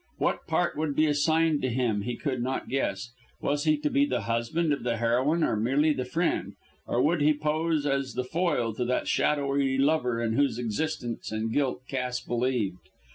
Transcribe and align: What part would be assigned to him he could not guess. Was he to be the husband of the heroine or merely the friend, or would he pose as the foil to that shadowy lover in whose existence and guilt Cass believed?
What 0.17 0.47
part 0.47 0.75
would 0.77 0.95
be 0.95 1.05
assigned 1.05 1.61
to 1.61 1.69
him 1.69 2.01
he 2.01 2.15
could 2.17 2.41
not 2.41 2.69
guess. 2.69 3.11
Was 3.39 3.65
he 3.65 3.77
to 3.81 3.89
be 3.91 4.03
the 4.07 4.21
husband 4.21 4.73
of 4.73 4.81
the 4.81 4.97
heroine 4.97 5.43
or 5.43 5.55
merely 5.55 5.93
the 5.93 6.05
friend, 6.05 6.53
or 6.87 6.99
would 7.03 7.21
he 7.21 7.35
pose 7.35 7.85
as 7.85 8.15
the 8.15 8.23
foil 8.23 8.73
to 8.73 8.85
that 8.85 9.07
shadowy 9.07 9.77
lover 9.77 10.19
in 10.19 10.33
whose 10.33 10.57
existence 10.57 11.31
and 11.31 11.53
guilt 11.53 11.83
Cass 11.87 12.19
believed? 12.19 12.79